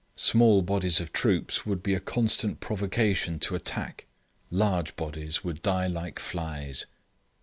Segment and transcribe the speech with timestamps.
[0.15, 4.07] Small bodies of troops would be a constant provocation to attack;
[4.49, 6.87] large bodies would die like flies....'